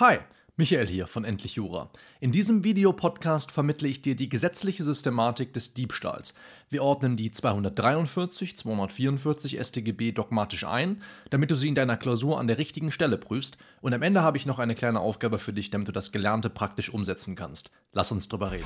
[0.00, 0.16] Hi,
[0.56, 1.90] Michael hier von Endlich Jura.
[2.20, 6.32] In diesem Videopodcast vermittle ich dir die gesetzliche Systematik des Diebstahls.
[6.70, 12.46] Wir ordnen die 243, 244 StGB dogmatisch ein, damit du sie in deiner Klausur an
[12.46, 13.58] der richtigen Stelle prüfst.
[13.82, 16.48] Und am Ende habe ich noch eine kleine Aufgabe für dich, damit du das Gelernte
[16.48, 17.70] praktisch umsetzen kannst.
[17.92, 18.64] Lass uns drüber reden.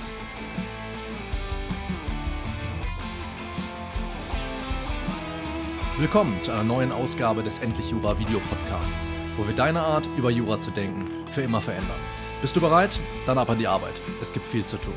[5.98, 10.60] Willkommen zu einer neuen Ausgabe des Endlich Jura Videopodcasts wo wir deine Art, über Jura
[10.60, 11.96] zu denken, für immer verändern.
[12.40, 12.98] Bist du bereit?
[13.26, 14.00] Dann ab an die Arbeit.
[14.20, 14.94] Es gibt viel zu tun.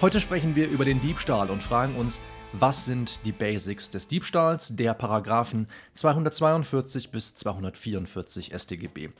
[0.00, 2.20] Heute sprechen wir über den Diebstahl und fragen uns,
[2.52, 9.10] was sind die Basics des Diebstahls der Paragraphen 242 bis 244 StGB.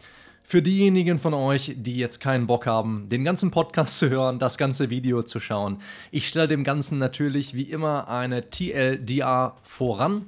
[0.42, 4.58] Für diejenigen von euch, die jetzt keinen Bock haben, den ganzen Podcast zu hören, das
[4.58, 5.78] ganze Video zu schauen,
[6.10, 10.26] ich stelle dem Ganzen natürlich wie immer eine TLDR voran.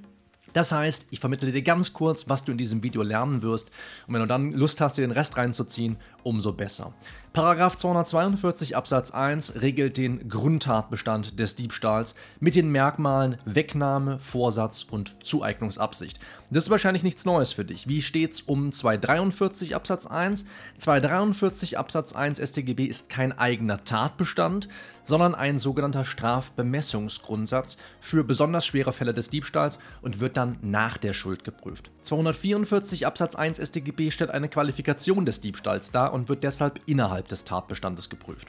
[0.57, 3.71] Das heißt, ich vermittle dir ganz kurz, was du in diesem Video lernen wirst.
[4.07, 6.95] Und wenn du dann Lust hast, dir den Rest reinzuziehen, umso besser.
[7.37, 15.23] Paragraph 242 Absatz 1 regelt den Grundtatbestand des Diebstahls mit den Merkmalen Wegnahme, Vorsatz und
[15.23, 16.19] Zueignungsabsicht.
[16.49, 17.89] Das ist wahrscheinlich nichts Neues für dich.
[17.89, 20.47] Wie steht's um 243 Absatz 1?
[20.79, 24.69] 243 Absatz 1 StGB ist kein eigener Tatbestand,
[25.07, 31.13] sondern ein sogenannter Strafbemessungsgrundsatz für besonders schwere Fälle des Diebstahls und wird dann nach der
[31.13, 31.91] Schuld geprüft.
[32.03, 37.45] 244 Absatz 1 StGB stellt eine Qualifikation des Diebstahls dar und wird deshalb innerhalb des
[37.45, 38.49] Tatbestandes geprüft.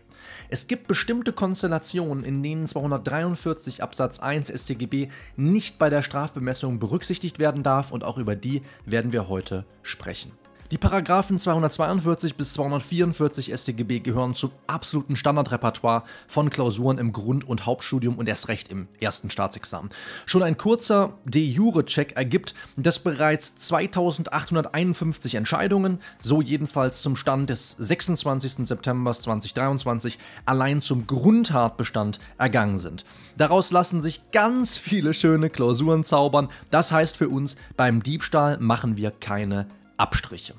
[0.49, 7.39] Es gibt bestimmte Konstellationen, in denen 243 Absatz 1 StGB nicht bei der Strafbemessung berücksichtigt
[7.39, 10.31] werden darf und auch über die werden wir heute sprechen.
[10.69, 17.65] Die Paragraphen 242 bis 244 StGB gehören zum absoluten Standardrepertoire von Klausuren im Grund- und
[17.65, 19.91] Hauptstudium und erst recht im ersten Staatsexamen.
[20.25, 27.77] Schon ein kurzer De Jure-Check ergibt, dass bereits 2851 Entscheidungen, so jedenfalls zum Stand des
[27.79, 28.67] 26.
[28.67, 33.05] September 2023, allein zum Grundtatbestand ergangen sind.
[33.37, 36.49] Daraus lassen sich ganz viele schöne Klausuren zaubern.
[36.71, 40.53] Das heißt für uns, beim Diebstahl machen wir keine Abstriche.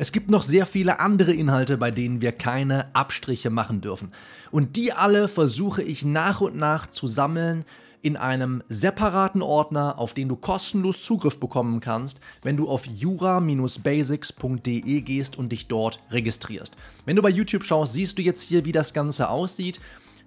[0.00, 4.12] Es gibt noch sehr viele andere Inhalte, bei denen wir keine Abstriche machen dürfen.
[4.50, 7.66] Und die alle versuche ich nach und nach zu sammeln
[8.00, 15.02] in einem separaten Ordner, auf den du kostenlos Zugriff bekommen kannst, wenn du auf jura-basics.de
[15.02, 16.78] gehst und dich dort registrierst.
[17.04, 19.82] Wenn du bei YouTube schaust, siehst du jetzt hier, wie das Ganze aussieht.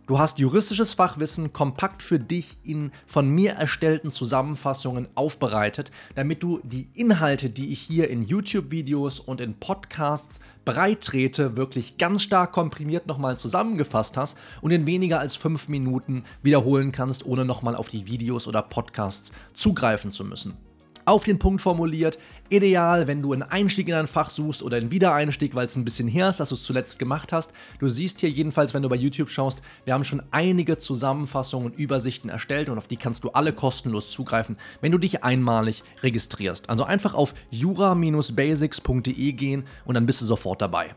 [0.06, 6.60] Du hast juristisches Fachwissen kompakt für dich in von mir erstellten Zusammenfassungen aufbereitet, damit du
[6.66, 13.08] die Inhalte, die ich hier in YouTube-Videos und in Podcasts breitrete, wirklich ganz stark komprimiert
[13.08, 18.06] nochmal zusammengefasst hast und in weniger als fünf Minuten wiederholen kannst, ohne nochmal auf die
[18.06, 20.58] Videos oder Podcasts zugreifen zu müssen
[21.06, 22.20] auf den Punkt formuliert.
[22.50, 25.86] Ideal, wenn du einen Einstieg in ein Fach suchst oder einen Wiedereinstieg, weil es ein
[25.86, 27.54] bisschen her ist, dass du es zuletzt gemacht hast.
[27.80, 31.78] Du siehst hier jedenfalls, wenn du bei YouTube schaust, wir haben schon einige Zusammenfassungen und
[31.78, 36.70] Übersichten erstellt und auf die kannst du alle kostenlos zugreifen, wenn du dich einmalig registrierst.
[36.70, 40.96] Also einfach auf jura-basics.de gehen und dann bist du sofort dabei.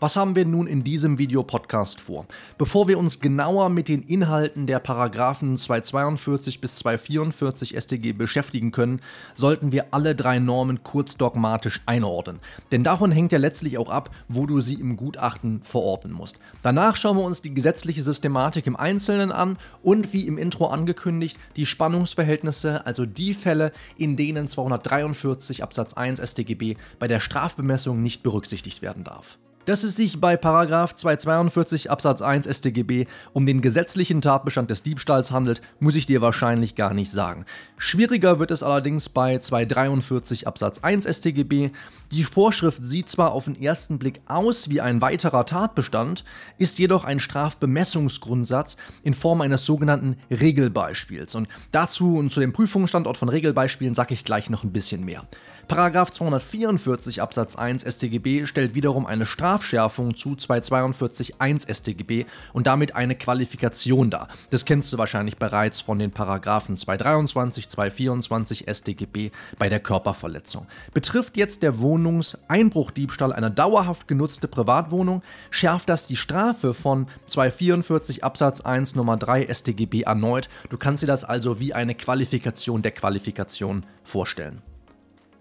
[0.00, 2.26] Was haben wir nun in diesem Videopodcast vor?
[2.56, 9.00] Bevor wir uns genauer mit den Inhalten der Paragraphen 242 bis 244 StG beschäftigen können,
[9.34, 12.38] sollten wir alle drei Normen kurz dogmatisch einordnen.
[12.70, 16.38] Denn davon hängt ja letztlich auch ab, wo du sie im Gutachten verorten musst.
[16.62, 21.40] Danach schauen wir uns die gesetzliche Systematik im Einzelnen an und wie im Intro angekündigt,
[21.56, 28.22] die Spannungsverhältnisse, also die Fälle, in denen 243 Absatz 1 StGB bei der Strafbemessung nicht
[28.22, 29.38] berücksichtigt werden darf.
[29.68, 35.60] Dass es sich bei 242 Absatz 1 StGB um den gesetzlichen Tatbestand des Diebstahls handelt,
[35.78, 37.44] muss ich dir wahrscheinlich gar nicht sagen.
[37.76, 41.68] Schwieriger wird es allerdings bei 243 Absatz 1 StGB.
[42.12, 46.24] Die Vorschrift sieht zwar auf den ersten Blick aus wie ein weiterer Tatbestand,
[46.56, 51.34] ist jedoch ein Strafbemessungsgrundsatz in Form eines sogenannten Regelbeispiels.
[51.34, 55.28] Und dazu und zu dem Prüfungsstandort von Regelbeispielen sage ich gleich noch ein bisschen mehr.
[55.68, 62.24] Paragraph 244 Absatz 1 StGB stellt wiederum eine Strafschärfung zu 242 1 StGB
[62.54, 64.28] und damit eine Qualifikation dar.
[64.48, 70.66] Das kennst du wahrscheinlich bereits von den Paragraphen 223, 224 StGB bei der Körperverletzung.
[70.94, 78.62] Betrifft jetzt der Wohnungseinbruchdiebstahl eine dauerhaft genutzte Privatwohnung, schärft das die Strafe von 244 Absatz
[78.62, 80.48] 1 Nummer 3 StGB erneut.
[80.70, 84.62] Du kannst dir das also wie eine Qualifikation der Qualifikation vorstellen.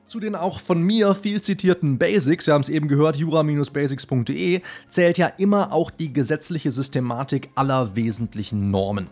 [0.08, 5.18] Zu den auch von mir viel zitierten Basics, wir haben es eben gehört, jura-basics.de, zählt
[5.18, 9.10] ja immer auch die gesetzliche Systematik aller wesentlichen Normen.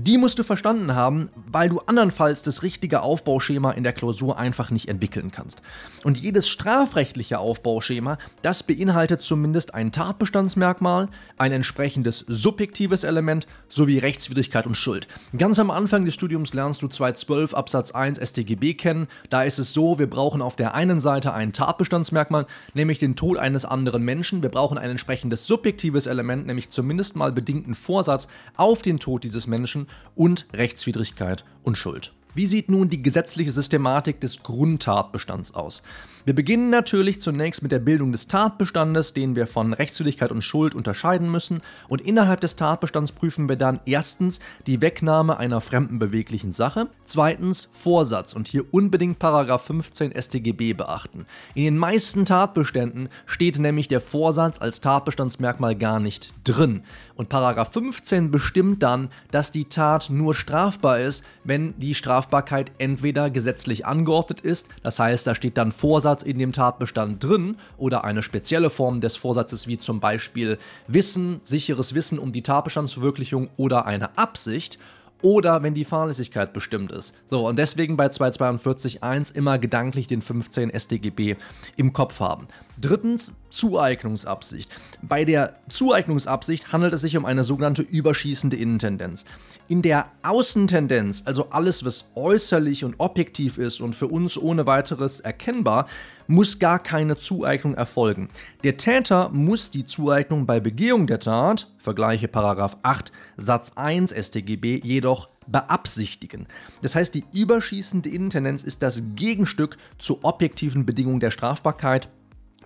[0.00, 4.70] Die musst du verstanden haben, weil du andernfalls das richtige Aufbauschema in der Klausur einfach
[4.70, 5.60] nicht entwickeln kannst.
[6.04, 14.66] Und jedes strafrechtliche Aufbauschema, das beinhaltet zumindest ein Tatbestandsmerkmal, ein entsprechendes subjektives Element sowie Rechtswidrigkeit
[14.66, 15.08] und Schuld.
[15.36, 19.08] Ganz am Anfang des Studiums lernst du 212 Absatz 1 StGB kennen.
[19.30, 23.36] Da ist es so, wir brauchen auf der einen Seite ein Tatbestandsmerkmal, nämlich den Tod
[23.36, 24.42] eines anderen Menschen.
[24.42, 29.48] Wir brauchen ein entsprechendes subjektives Element, nämlich zumindest mal bedingten Vorsatz auf den Tod dieses
[29.48, 32.12] Menschen und Rechtswidrigkeit und Schuld.
[32.34, 35.82] Wie sieht nun die gesetzliche Systematik des Grundtatbestands aus?
[36.28, 40.74] Wir beginnen natürlich zunächst mit der Bildung des Tatbestandes, den wir von Rechtswidrigkeit und Schuld
[40.74, 41.62] unterscheiden müssen.
[41.88, 47.70] Und innerhalb des Tatbestands prüfen wir dann erstens die Wegnahme einer fremden beweglichen Sache, zweitens
[47.72, 51.24] Vorsatz und hier unbedingt Paragraph 15 StGB beachten.
[51.54, 56.82] In den meisten Tatbeständen steht nämlich der Vorsatz als Tatbestandsmerkmal gar nicht drin.
[57.16, 63.30] Und Paragraph 15 bestimmt dann, dass die Tat nur strafbar ist, wenn die Strafbarkeit entweder
[63.30, 68.24] gesetzlich angeordnet ist, das heißt, da steht dann Vorsatz in dem Tatbestand drin oder eine
[68.24, 74.18] spezielle Form des Vorsatzes wie zum Beispiel Wissen, sicheres Wissen um die Tatbestandsverwirklichung oder eine
[74.18, 74.80] Absicht
[75.22, 77.14] oder wenn die Fahrlässigkeit bestimmt ist.
[77.30, 81.36] So, und deswegen bei 242.1 immer gedanklich den 15 StGB
[81.76, 82.48] im Kopf haben.
[82.80, 84.70] Drittens, Zueignungsabsicht.
[85.02, 89.24] Bei der Zueignungsabsicht handelt es sich um eine sogenannte überschießende Innentendenz.
[89.66, 95.20] In der Außentendenz, also alles, was äußerlich und objektiv ist und für uns ohne weiteres
[95.20, 95.88] erkennbar,
[96.28, 98.28] muss gar keine Zueignung erfolgen.
[98.62, 105.28] Der Täter muss die Zueignung bei Begehung der Tat, vergleiche 8 Satz 1 StGB, jedoch
[105.46, 106.46] beabsichtigen.
[106.82, 112.10] Das heißt, die überschießende Innentendenz ist das Gegenstück zur objektiven Bedingung der Strafbarkeit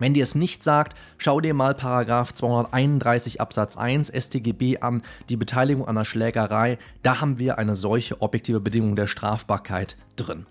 [0.02, 5.36] wenn dir es nicht sagt, schau dir mal Paragraph 231 Absatz 1 StGB an, die
[5.36, 6.76] Beteiligung an der Schlägerei.
[7.02, 10.46] Da haben wir eine solche objektive Bedingung der Strafbarkeit drin.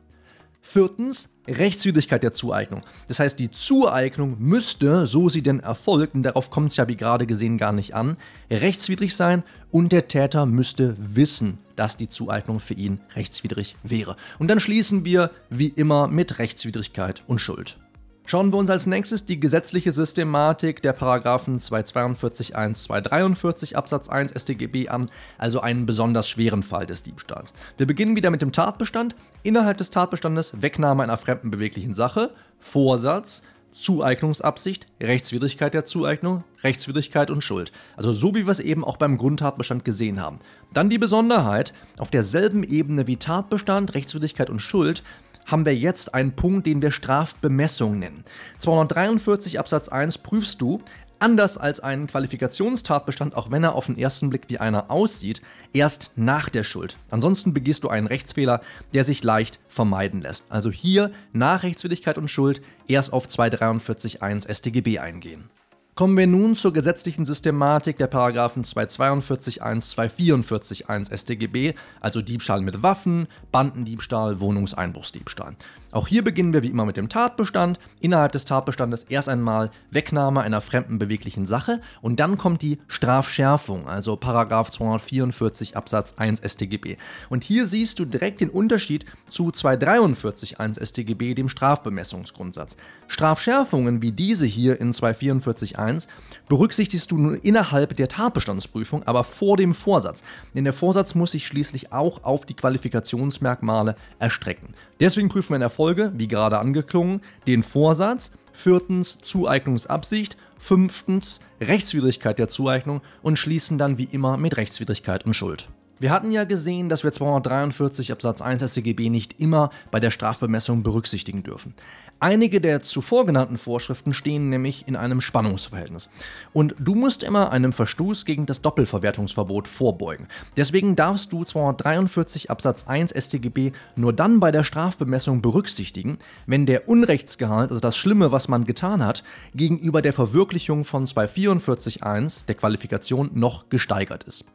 [0.61, 2.81] Viertens, Rechtswidrigkeit der Zueignung.
[3.07, 6.95] Das heißt, die Zueignung müsste, so sie denn erfolgt, und darauf kommt es ja wie
[6.95, 8.15] gerade gesehen gar nicht an,
[8.49, 14.15] rechtswidrig sein und der Täter müsste wissen, dass die Zueignung für ihn rechtswidrig wäre.
[14.37, 17.80] Und dann schließen wir wie immer mit Rechtswidrigkeit und Schuld.
[18.25, 24.31] Schauen wir uns als nächstes die gesetzliche Systematik der Paragraphen 242 1, 243 Absatz 1
[24.39, 27.53] StGB an, also einen besonders schweren Fall des Diebstahls.
[27.77, 29.15] Wir beginnen wieder mit dem Tatbestand.
[29.43, 32.29] Innerhalb des Tatbestandes Wegnahme einer fremden beweglichen Sache,
[32.59, 33.41] Vorsatz,
[33.73, 37.71] Zueignungsabsicht, Rechtswidrigkeit der Zueignung, Rechtswidrigkeit und Schuld.
[37.95, 40.39] Also so wie wir es eben auch beim Grundtatbestand gesehen haben.
[40.73, 45.03] Dann die Besonderheit, auf derselben Ebene wie Tatbestand, Rechtswidrigkeit und Schuld
[45.45, 48.23] haben wir jetzt einen Punkt, den wir Strafbemessung nennen.
[48.59, 50.81] 243 Absatz 1 prüfst du,
[51.21, 55.41] anders als einen Qualifikationstatbestand, auch wenn er auf den ersten Blick wie einer aussieht,
[55.71, 56.97] erst nach der Schuld.
[57.09, 58.61] Ansonsten begehst du einen Rechtsfehler,
[58.93, 60.45] der sich leicht vermeiden lässt.
[60.49, 65.49] Also hier nach Rechtswidrigkeit und Schuld erst auf 243.1 StGB eingehen.
[65.93, 72.61] Kommen wir nun zur gesetzlichen Systematik der Paragraphen 242 1, 244 1 StGB, also Diebstahl
[72.61, 75.57] mit Waffen, Bandendiebstahl, Wohnungseinbruchsdiebstahl.
[75.91, 77.77] Auch hier beginnen wir wie immer mit dem Tatbestand.
[77.99, 83.89] Innerhalb des Tatbestandes erst einmal Wegnahme einer fremden beweglichen Sache und dann kommt die Strafschärfung,
[83.89, 86.95] also Paragraph 244 Absatz 1 StGB.
[87.29, 92.77] Und hier siehst du direkt den Unterschied zu 243 1 StGB, dem Strafbemessungsgrundsatz.
[93.09, 96.07] Strafschärfungen wie diese hier in 244 1
[96.47, 100.23] berücksichtigst du nur innerhalb der Tatbestandsprüfung, aber vor dem Vorsatz.
[100.55, 104.73] Denn der Vorsatz muss sich schließlich auch auf die Qualifikationsmerkmale erstrecken.
[104.99, 112.37] Deswegen prüfen wir in der Folge, wie gerade angeklungen, den Vorsatz, viertens Zueignungsabsicht, fünftens Rechtswidrigkeit
[112.37, 115.69] der Zueignung und schließen dann wie immer mit Rechtswidrigkeit und Schuld.
[116.01, 120.81] Wir hatten ja gesehen, dass wir 243 Absatz 1 StGB nicht immer bei der Strafbemessung
[120.81, 121.75] berücksichtigen dürfen.
[122.19, 126.09] Einige der zuvor genannten Vorschriften stehen nämlich in einem Spannungsverhältnis.
[126.53, 130.27] Und du musst immer einem Verstoß gegen das Doppelverwertungsverbot vorbeugen.
[130.57, 136.17] Deswegen darfst du 243 Absatz 1 StGB nur dann bei der Strafbemessung berücksichtigen,
[136.47, 142.47] wenn der Unrechtsgehalt, also das Schlimme, was man getan hat, gegenüber der Verwirklichung von 244.1
[142.47, 144.45] der Qualifikation noch gesteigert ist.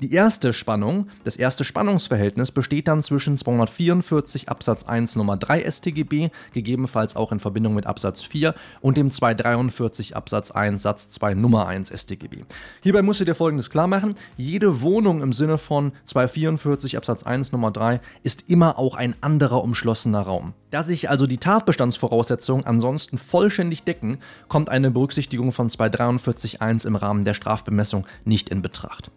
[0.00, 6.30] Die erste Spannung, das erste Spannungsverhältnis besteht dann zwischen 244 Absatz 1 Nummer 3 StGB,
[6.52, 11.68] gegebenenfalls auch in Verbindung mit Absatz 4, und dem 243 Absatz 1 Satz 2 Nummer
[11.68, 12.40] 1 StGB.
[12.82, 17.52] Hierbei musst du dir folgendes klar machen: Jede Wohnung im Sinne von 244 Absatz 1
[17.52, 20.54] Nummer 3 ist immer auch ein anderer umschlossener Raum.
[20.70, 26.96] Da sich also die Tatbestandsvoraussetzungen ansonsten vollständig decken, kommt eine Berücksichtigung von 243 1 im
[26.96, 29.12] Rahmen der Strafbemessung nicht in Betracht.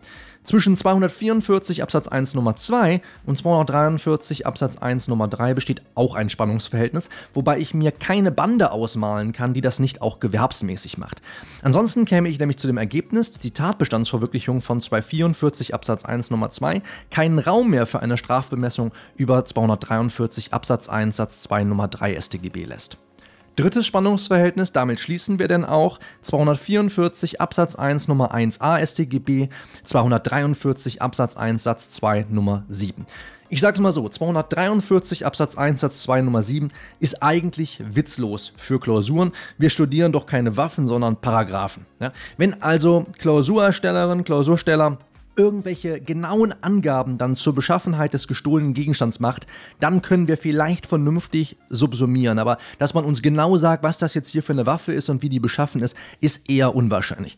[0.47, 6.29] Zwischen 244 Absatz 1 Nummer 2 und 243 Absatz 1 Nummer 3 besteht auch ein
[6.29, 11.21] Spannungsverhältnis, wobei ich mir keine Bande ausmalen kann, die das nicht auch gewerbsmäßig macht.
[11.61, 16.51] Ansonsten käme ich nämlich zu dem Ergebnis, dass die Tatbestandsverwirklichung von 244 Absatz 1 Nummer
[16.51, 16.81] 2
[17.11, 22.65] keinen Raum mehr für eine Strafbemessung über 243 Absatz 1 Satz 2 Nummer 3 StGB
[22.65, 22.97] lässt.
[23.57, 29.49] Drittes Spannungsverhältnis, damit schließen wir denn auch 244 Absatz 1 Nummer 1a StGB,
[29.83, 33.07] 243 Absatz 1 Satz 2 Nummer 7.
[33.49, 36.67] Ich sage es mal so, 243 Absatz 1 Satz 2 Nummer 7
[36.99, 39.31] ist eigentlich witzlos für Klausuren.
[39.57, 41.87] Wir studieren doch keine Waffen, sondern Paragraphen.
[41.99, 42.11] Ja?
[42.37, 44.99] Wenn also Klausurerstellerinnen, Klausursteller
[45.37, 49.47] irgendwelche genauen Angaben dann zur Beschaffenheit des gestohlenen Gegenstands macht,
[49.79, 52.39] dann können wir vielleicht vernünftig subsumieren.
[52.39, 55.21] Aber dass man uns genau sagt, was das jetzt hier für eine Waffe ist und
[55.21, 57.37] wie die beschaffen ist, ist eher unwahrscheinlich.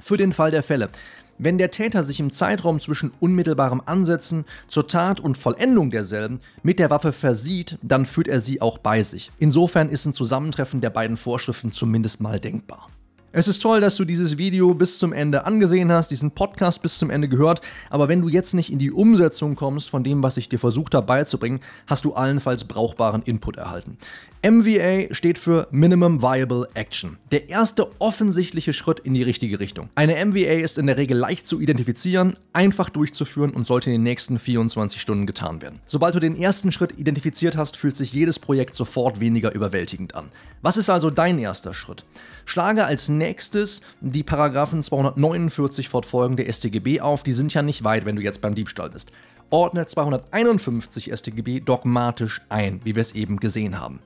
[0.00, 0.90] Für den Fall der Fälle.
[1.38, 6.78] Wenn der Täter sich im Zeitraum zwischen unmittelbarem Ansetzen zur Tat und Vollendung derselben mit
[6.78, 9.32] der Waffe versieht, dann führt er sie auch bei sich.
[9.38, 12.88] Insofern ist ein Zusammentreffen der beiden Vorschriften zumindest mal denkbar.
[13.34, 16.98] Es ist toll, dass du dieses Video bis zum Ende angesehen hast, diesen Podcast bis
[16.98, 20.36] zum Ende gehört, aber wenn du jetzt nicht in die Umsetzung kommst von dem, was
[20.36, 23.96] ich dir versucht habe beizubringen, hast du allenfalls brauchbaren Input erhalten.
[24.44, 27.16] MVA steht für Minimum Viable Action.
[27.30, 29.88] Der erste offensichtliche Schritt in die richtige Richtung.
[29.94, 34.02] Eine MVA ist in der Regel leicht zu identifizieren, einfach durchzuführen und sollte in den
[34.02, 35.80] nächsten 24 Stunden getan werden.
[35.86, 40.26] Sobald du den ersten Schritt identifiziert hast, fühlt sich jedes Projekt sofort weniger überwältigend an.
[40.60, 42.04] Was ist also dein erster Schritt?
[42.44, 47.22] Schlage als nächstes die Paragraphen 249 fortfolgende StGB auf.
[47.22, 49.12] Die sind ja nicht weit, wenn du jetzt beim Diebstahl bist
[49.52, 54.00] ordnet 251 StGB dogmatisch ein, wie wir es eben gesehen haben.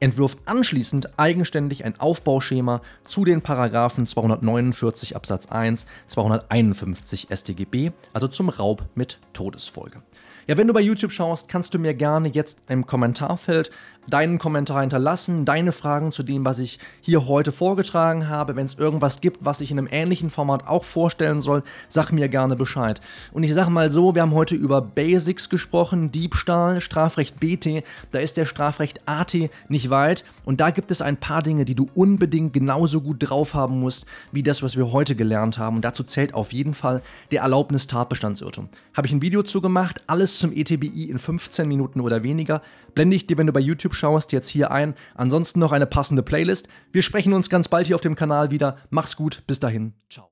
[0.00, 8.48] Entwirft anschließend eigenständig ein Aufbauschema zu den Paragraphen 249 Absatz 1, 251 StGB, also zum
[8.48, 10.02] Raub mit Todesfolge.
[10.48, 13.70] Ja, wenn du bei YouTube schaust, kannst du mir gerne jetzt im Kommentarfeld
[14.08, 18.56] deinen Kommentar hinterlassen, deine Fragen zu dem, was ich hier heute vorgetragen habe.
[18.56, 22.28] Wenn es irgendwas gibt, was ich in einem ähnlichen Format auch vorstellen soll, sag mir
[22.28, 23.00] gerne Bescheid.
[23.32, 28.18] Und ich sage mal so, wir haben heute über Basics gesprochen, Diebstahl, Strafrecht BT, da
[28.18, 29.36] ist der Strafrecht AT
[29.68, 33.54] nicht weit und da gibt es ein paar Dinge, die du unbedingt genauso gut drauf
[33.54, 35.76] haben musst, wie das, was wir heute gelernt haben.
[35.76, 38.68] Und dazu zählt auf jeden Fall der Erlaubnis-Tatbestandsirrtum.
[38.94, 42.62] Habe ich ein Video zu gemacht, alles zum ETBI in 15 Minuten oder weniger
[42.94, 44.94] blende ich dir, wenn du bei YouTube schaust, jetzt hier ein.
[45.14, 46.68] Ansonsten noch eine passende Playlist.
[46.92, 48.76] Wir sprechen uns ganz bald hier auf dem Kanal wieder.
[48.90, 50.30] Mach's gut, bis dahin, ciao.